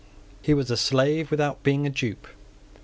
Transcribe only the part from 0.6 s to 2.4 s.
a slave without being a dupe.